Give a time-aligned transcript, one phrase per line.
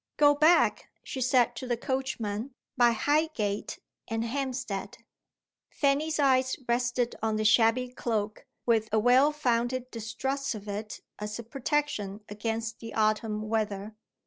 [0.17, 3.77] Go back," she said to the coachman, "by Highgate
[4.07, 4.97] and Hampstead."
[5.69, 11.37] Fanny's eyes rested on the shabby cloak with a well founded distrust of it as
[11.37, 13.95] a protection against the autumn weather.